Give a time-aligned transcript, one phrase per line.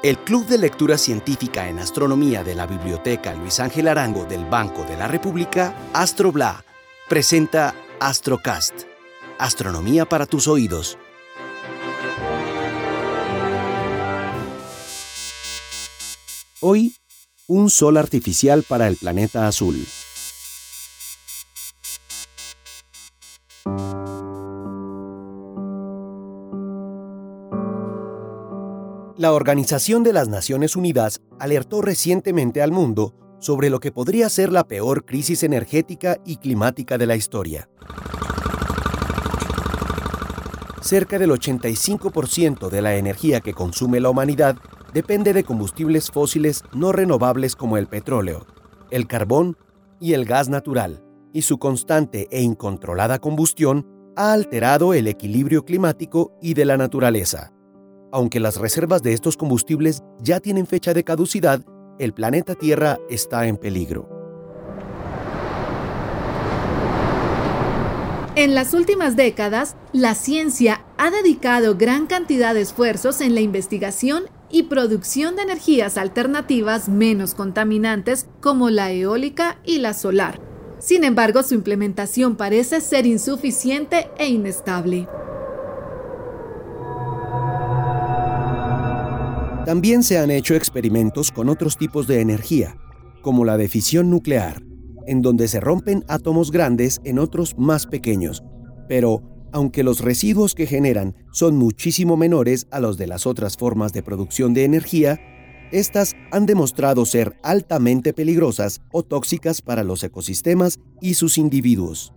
[0.00, 4.84] El Club de Lectura Científica en Astronomía de la Biblioteca Luis Ángel Arango del Banco
[4.84, 6.64] de la República, Astrobla,
[7.08, 8.84] presenta Astrocast,
[9.40, 10.98] Astronomía para tus oídos.
[16.60, 16.94] Hoy,
[17.48, 19.84] un sol artificial para el planeta azul.
[29.18, 34.52] La Organización de las Naciones Unidas alertó recientemente al mundo sobre lo que podría ser
[34.52, 37.68] la peor crisis energética y climática de la historia.
[40.80, 44.56] Cerca del 85% de la energía que consume la humanidad
[44.94, 48.46] depende de combustibles fósiles no renovables como el petróleo,
[48.92, 49.56] el carbón
[49.98, 56.38] y el gas natural, y su constante e incontrolada combustión ha alterado el equilibrio climático
[56.40, 57.52] y de la naturaleza.
[58.10, 61.60] Aunque las reservas de estos combustibles ya tienen fecha de caducidad,
[61.98, 64.08] el planeta Tierra está en peligro.
[68.34, 74.24] En las últimas décadas, la ciencia ha dedicado gran cantidad de esfuerzos en la investigación
[74.48, 80.40] y producción de energías alternativas menos contaminantes como la eólica y la solar.
[80.78, 85.08] Sin embargo, su implementación parece ser insuficiente e inestable.
[89.68, 92.78] También se han hecho experimentos con otros tipos de energía,
[93.20, 94.62] como la de fisión nuclear,
[95.06, 98.42] en donde se rompen átomos grandes en otros más pequeños.
[98.88, 99.20] Pero,
[99.52, 104.02] aunque los residuos que generan son muchísimo menores a los de las otras formas de
[104.02, 105.20] producción de energía,
[105.70, 112.14] estas han demostrado ser altamente peligrosas o tóxicas para los ecosistemas y sus individuos.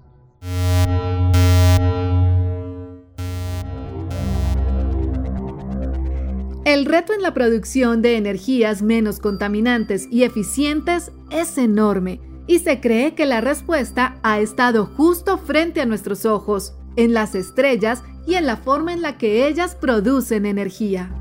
[6.71, 12.79] El reto en la producción de energías menos contaminantes y eficientes es enorme y se
[12.79, 18.35] cree que la respuesta ha estado justo frente a nuestros ojos, en las estrellas y
[18.35, 21.13] en la forma en la que ellas producen energía.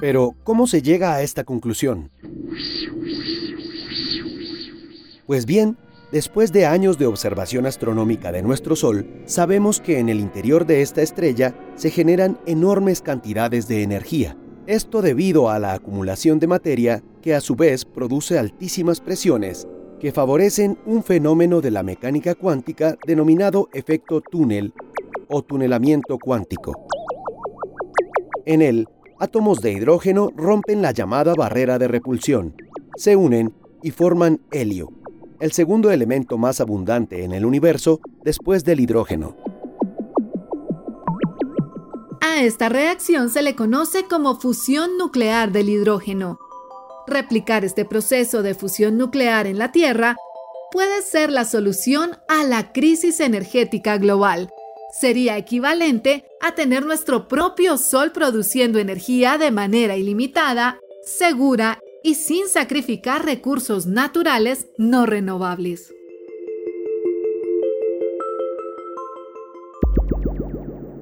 [0.00, 2.08] Pero, ¿cómo se llega a esta conclusión?
[5.26, 5.76] Pues bien,
[6.10, 10.80] Después de años de observación astronómica de nuestro Sol, sabemos que en el interior de
[10.80, 14.34] esta estrella se generan enormes cantidades de energía.
[14.66, 19.68] Esto debido a la acumulación de materia que a su vez produce altísimas presiones
[20.00, 24.72] que favorecen un fenómeno de la mecánica cuántica denominado efecto túnel
[25.28, 26.86] o tunelamiento cuántico.
[28.46, 32.54] En él, átomos de hidrógeno rompen la llamada barrera de repulsión,
[32.96, 33.52] se unen
[33.82, 34.97] y forman helio
[35.40, 39.36] el segundo elemento más abundante en el universo después del hidrógeno.
[42.20, 46.38] A esta reacción se le conoce como fusión nuclear del hidrógeno.
[47.06, 50.16] Replicar este proceso de fusión nuclear en la Tierra
[50.70, 54.50] puede ser la solución a la crisis energética global.
[54.92, 62.48] Sería equivalente a tener nuestro propio Sol produciendo energía de manera ilimitada, segura y sin
[62.48, 65.92] sacrificar recursos naturales no renovables.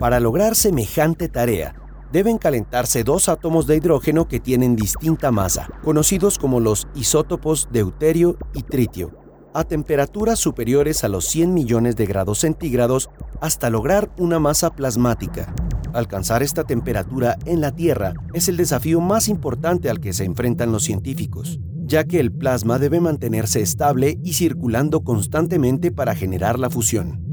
[0.01, 1.77] Para lograr semejante tarea,
[2.11, 8.37] deben calentarse dos átomos de hidrógeno que tienen distinta masa, conocidos como los isótopos deuterio
[8.53, 9.13] y tritio,
[9.55, 15.55] a temperaturas superiores a los 100 millones de grados centígrados hasta lograr una masa plasmática.
[15.93, 20.73] Alcanzar esta temperatura en la Tierra es el desafío más importante al que se enfrentan
[20.73, 26.71] los científicos, ya que el plasma debe mantenerse estable y circulando constantemente para generar la
[26.71, 27.27] fusión.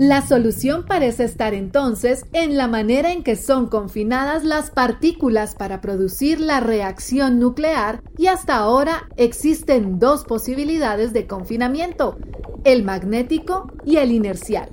[0.00, 5.82] La solución parece estar entonces en la manera en que son confinadas las partículas para
[5.82, 12.16] producir la reacción nuclear y hasta ahora existen dos posibilidades de confinamiento,
[12.64, 14.70] el magnético y el inercial.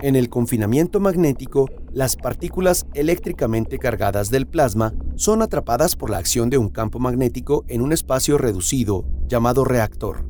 [0.00, 6.50] En el confinamiento magnético, las partículas eléctricamente cargadas del plasma son atrapadas por la acción
[6.50, 10.24] de un campo magnético en un espacio reducido llamado reactor.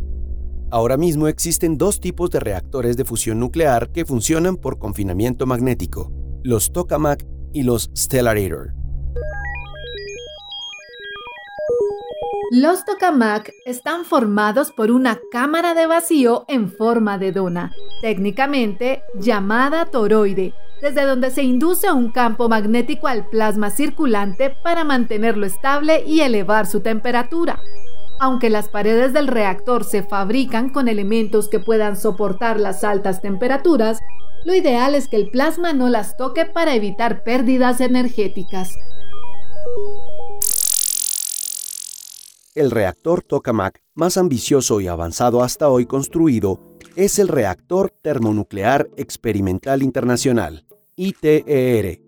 [0.70, 6.10] Ahora mismo existen dos tipos de reactores de fusión nuclear que funcionan por confinamiento magnético,
[6.42, 8.72] los tokamak y los stellarator.
[12.50, 19.84] Los tokamak están formados por una cámara de vacío en forma de dona, técnicamente llamada
[19.84, 26.20] toroide, desde donde se induce un campo magnético al plasma circulante para mantenerlo estable y
[26.22, 27.60] elevar su temperatura.
[28.18, 34.00] Aunque las paredes del reactor se fabrican con elementos que puedan soportar las altas temperaturas,
[34.46, 38.74] lo ideal es que el plasma no las toque para evitar pérdidas energéticas.
[42.54, 49.82] El reactor tokamak más ambicioso y avanzado hasta hoy construido es el Reactor Termonuclear Experimental
[49.82, 50.66] Internacional,
[50.96, 52.00] ITER,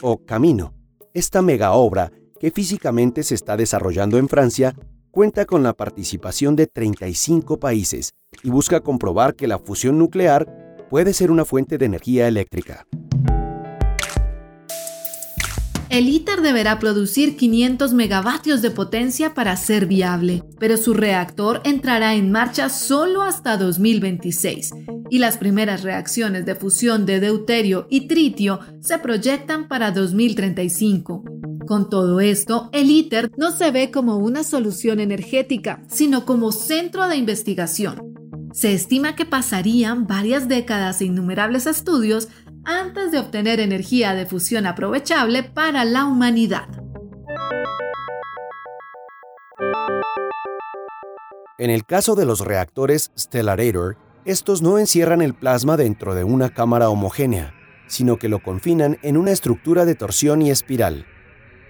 [0.00, 0.72] o Camino.
[1.12, 4.74] Esta mega obra, que físicamente se está desarrollando en Francia,
[5.10, 8.12] cuenta con la participación de 35 países
[8.42, 12.86] y busca comprobar que la fusión nuclear puede ser una fuente de energía eléctrica.
[15.90, 22.14] El ITER deberá producir 500 megavatios de potencia para ser viable, pero su reactor entrará
[22.14, 24.72] en marcha solo hasta 2026
[25.08, 31.24] y las primeras reacciones de fusión de deuterio y tritio se proyectan para 2035.
[31.66, 37.08] Con todo esto, el ITER no se ve como una solución energética, sino como centro
[37.08, 38.08] de investigación.
[38.52, 42.28] Se estima que pasarían varias décadas e innumerables estudios
[42.68, 46.68] antes de obtener energía de fusión aprovechable para la humanidad.
[51.56, 56.50] En el caso de los reactores Stellarator, estos no encierran el plasma dentro de una
[56.50, 57.54] cámara homogénea,
[57.86, 61.06] sino que lo confinan en una estructura de torsión y espiral.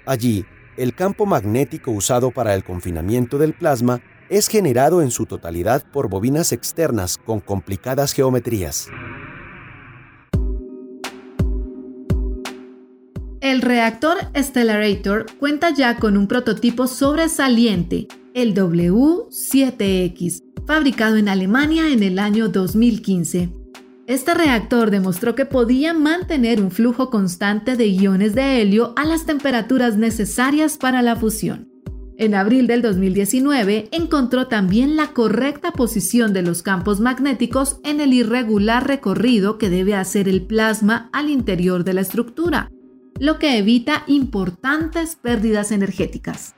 [0.05, 0.47] Allí,
[0.77, 4.01] el campo magnético usado para el confinamiento del plasma
[4.31, 8.89] es generado en su totalidad por bobinas externas con complicadas geometrías.
[13.41, 22.03] El reactor Stellarator cuenta ya con un prototipo sobresaliente, el W7X, fabricado en Alemania en
[22.03, 23.51] el año 2015.
[24.09, 29.25] Este reactor demostró que podía mantener un flujo constante de iones de helio a las
[29.25, 31.69] temperaturas necesarias para la fusión.
[32.17, 38.15] En abril del 2019 encontró también la correcta posición de los campos magnéticos en el
[38.15, 42.73] irregular recorrido que debe hacer el plasma al interior de la estructura,
[43.21, 46.55] lo que evita importantes pérdidas energéticas.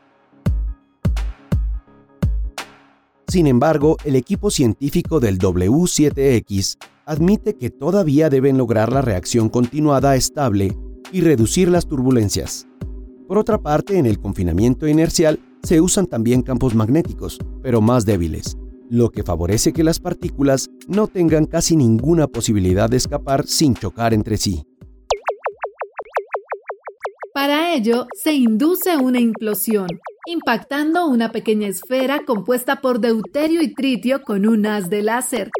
[3.28, 10.16] Sin embargo, el equipo científico del W7X admite que todavía deben lograr la reacción continuada
[10.16, 10.76] estable
[11.12, 12.66] y reducir las turbulencias.
[13.28, 18.56] Por otra parte, en el confinamiento inercial se usan también campos magnéticos, pero más débiles,
[18.90, 24.12] lo que favorece que las partículas no tengan casi ninguna posibilidad de escapar sin chocar
[24.12, 24.64] entre sí.
[27.40, 29.88] Para ello, se induce una implosión,
[30.26, 35.50] impactando una pequeña esfera compuesta por deuterio y tritio con un haz de láser.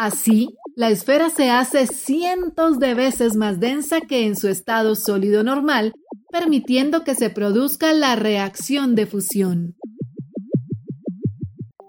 [0.00, 5.44] Así, la esfera se hace cientos de veces más densa que en su estado sólido
[5.44, 5.92] normal,
[6.32, 9.76] permitiendo que se produzca la reacción de fusión.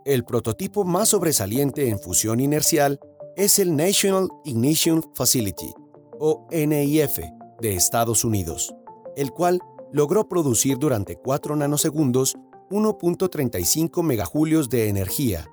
[0.06, 3.00] El prototipo más sobresaliente en fusión inercial
[3.36, 5.74] es el National Ignition Facility,
[6.20, 7.18] o NIF,
[7.66, 8.76] de Estados Unidos,
[9.16, 9.60] el cual
[9.92, 12.36] logró producir durante 4 nanosegundos
[12.70, 15.50] 1.35 megajulios de energía.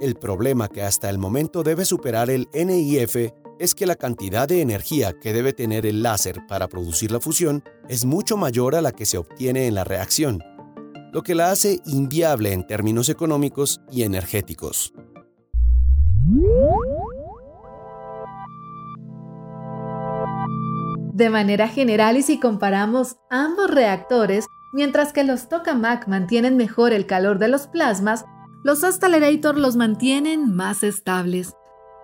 [0.00, 4.60] El problema que hasta el momento debe superar el NIF es que la cantidad de
[4.60, 8.90] energía que debe tener el láser para producir la fusión es mucho mayor a la
[8.90, 10.42] que se obtiene en la reacción,
[11.12, 14.92] lo que la hace inviable en términos económicos y energéticos.
[21.22, 27.06] De manera general y si comparamos ambos reactores, mientras que los tokamak mantienen mejor el
[27.06, 28.24] calor de los plasmas,
[28.64, 31.54] los Accelerator los mantienen más estables.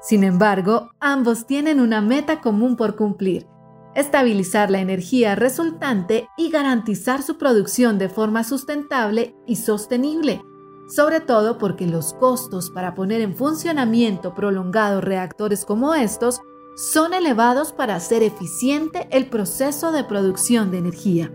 [0.00, 3.48] Sin embargo, ambos tienen una meta común por cumplir,
[3.96, 10.42] estabilizar la energía resultante y garantizar su producción de forma sustentable y sostenible,
[10.88, 16.40] sobre todo porque los costos para poner en funcionamiento prolongados reactores como estos
[16.78, 21.32] son elevados para hacer eficiente el proceso de producción de energía.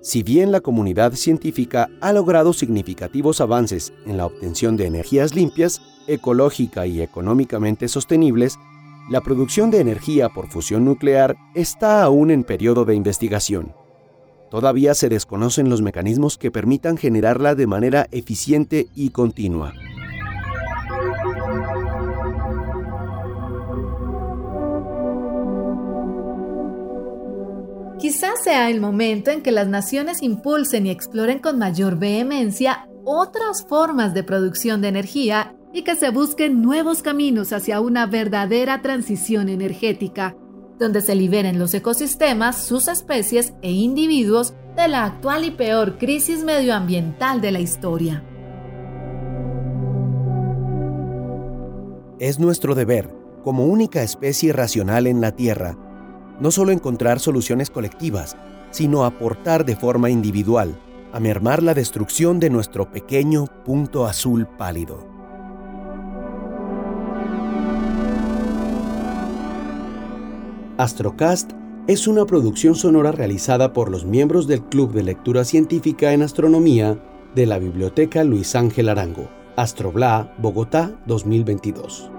[0.00, 5.80] Si bien la comunidad científica ha logrado significativos avances en la obtención de energías limpias,
[6.08, 8.58] ecológica y económicamente sostenibles,
[9.08, 13.76] la producción de energía por fusión nuclear está aún en periodo de investigación.
[14.52, 19.72] Todavía se desconocen los mecanismos que permitan generarla de manera eficiente y continua.
[27.98, 33.64] Quizás sea el momento en que las naciones impulsen y exploren con mayor vehemencia otras
[33.66, 39.48] formas de producción de energía y que se busquen nuevos caminos hacia una verdadera transición
[39.48, 40.36] energética
[40.82, 46.42] donde se liberen los ecosistemas, sus especies e individuos de la actual y peor crisis
[46.42, 48.24] medioambiental de la historia.
[52.18, 55.78] Es nuestro deber, como única especie racional en la Tierra,
[56.40, 58.36] no solo encontrar soluciones colectivas,
[58.72, 60.76] sino aportar de forma individual
[61.12, 65.11] a mermar la destrucción de nuestro pequeño punto azul pálido.
[70.78, 71.52] Astrocast
[71.86, 76.98] es una producción sonora realizada por los miembros del Club de Lectura Científica en Astronomía
[77.34, 82.10] de la Biblioteca Luis Ángel Arango, Astrobla, Bogotá 2022.